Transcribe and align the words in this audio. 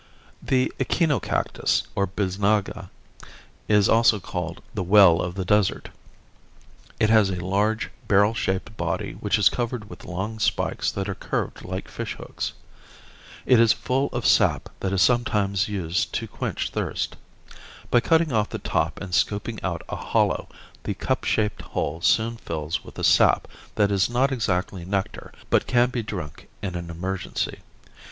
The 0.41 0.73
echinocactus, 0.79 1.83
or 1.93 2.07
bisnaga, 2.07 2.89
is 3.67 3.87
also 3.87 4.19
called 4.19 4.63
"The 4.73 4.81
Well 4.81 5.21
of 5.21 5.35
the 5.35 5.45
Desert." 5.45 5.89
It 6.99 7.11
has 7.11 7.29
a 7.29 7.35
large 7.45 7.91
barrel 8.07 8.33
shaped 8.33 8.75
body 8.77 9.11
which 9.19 9.37
is 9.37 9.47
covered 9.47 9.91
with 9.91 10.03
long 10.05 10.39
spikes 10.39 10.89
that 10.93 11.07
are 11.07 11.13
curved 11.13 11.63
like 11.63 11.87
fishhooks. 11.87 12.53
It 13.45 13.59
is 13.59 13.73
full 13.73 14.07
of 14.07 14.25
sap 14.25 14.69
that 14.79 14.91
is 14.91 15.03
sometimes 15.03 15.69
used 15.69 16.11
to 16.13 16.27
quench 16.27 16.71
thirst. 16.71 17.15
By 17.91 17.99
cutting 17.99 18.33
off 18.33 18.49
the 18.49 18.57
top 18.57 18.99
and 18.99 19.13
scooping 19.13 19.61
out 19.61 19.83
a 19.87 19.95
hollow, 19.95 20.49
the 20.81 20.95
cup 20.95 21.25
shaped 21.25 21.61
hole 21.61 22.01
soon 22.01 22.37
fills 22.37 22.83
with 22.83 22.97
a 22.97 23.03
sap 23.03 23.47
that 23.75 23.91
is 23.91 24.09
not 24.09 24.31
exactly 24.31 24.83
nectar 24.83 25.31
but 25.51 25.67
can 25.67 25.91
be 25.91 26.01
drunk 26.01 26.47
in 26.63 26.73
an 26.73 26.89
emergency. 26.89 27.59